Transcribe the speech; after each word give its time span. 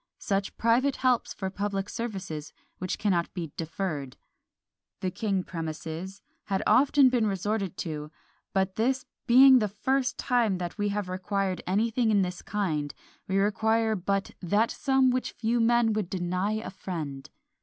Such 0.17 0.57
private 0.57 0.95
helps 0.95 1.31
for 1.31 1.51
public 1.51 1.87
services 1.87 2.53
which 2.79 2.97
cannot 2.97 3.31
be 3.35 3.51
deferred," 3.55 4.17
the 5.01 5.11
king 5.11 5.43
premises, 5.43 6.23
had 6.45 6.63
been 6.65 6.73
often 6.73 7.11
resorted 7.27 7.77
to; 7.85 8.09
but 8.51 8.77
this 8.77 9.05
"being 9.27 9.59
the 9.59 9.67
first 9.67 10.17
time 10.17 10.57
that 10.57 10.75
we 10.79 10.89
have 10.89 11.07
required 11.07 11.61
anything 11.67 12.09
in 12.09 12.23
this 12.23 12.41
kind, 12.41 12.95
we 13.27 13.37
require 13.37 13.95
but 13.95 14.31
that 14.41 14.71
sum 14.71 15.11
which 15.11 15.33
few 15.33 15.59
men 15.59 15.93
would 15.93 16.09
deny 16.09 16.53
a 16.53 16.71
friend." 16.71 17.29